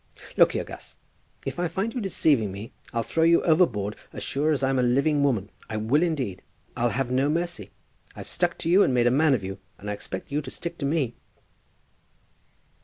[0.35, 0.95] "Look here, Gus,
[1.45, 4.81] if I find you deceiving me I'll throw you overboard as sure as I'm a
[4.81, 5.51] living woman.
[5.69, 6.41] I will indeed.
[6.75, 7.69] I'll have no mercy.
[8.15, 10.49] I've stuck to you, and made a man of you, and I expect you to
[10.49, 11.17] stick to me."